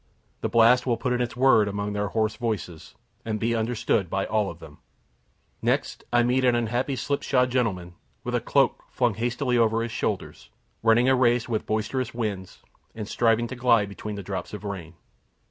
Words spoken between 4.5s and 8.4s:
them. Next I meet an unhappy slipshod gentleman, with